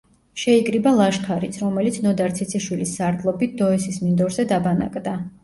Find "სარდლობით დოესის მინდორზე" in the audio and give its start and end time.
3.01-4.49